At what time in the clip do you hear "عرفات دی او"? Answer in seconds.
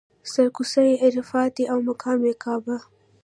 1.05-1.77